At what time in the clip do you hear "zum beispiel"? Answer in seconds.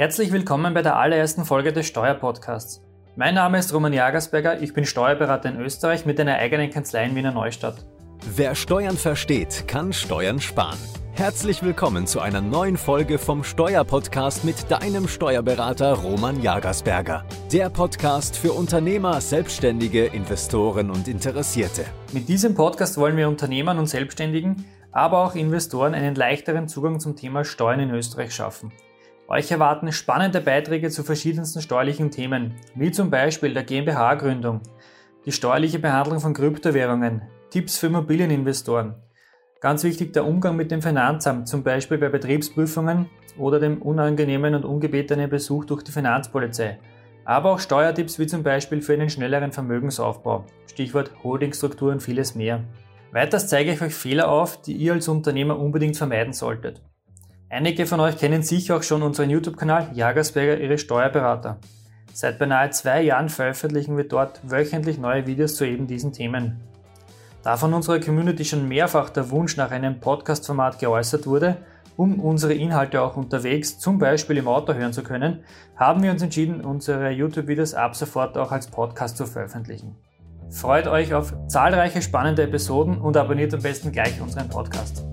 32.90-33.52, 41.46-41.98, 48.26-48.80, 73.78-74.36